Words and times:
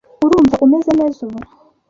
Urumva 0.23 0.55
umeze 0.65 0.91
neza 0.99 1.17
ubu? 1.27 1.39